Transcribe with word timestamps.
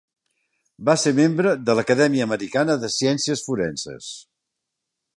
Va 0.89 0.95
ser 1.01 1.13
membre 1.19 1.51
de 1.69 1.77
l'Acadèmia 1.81 2.27
Americana 2.29 2.79
de 2.85 2.91
Ciències 2.97 3.45
Forenses. 3.51 4.13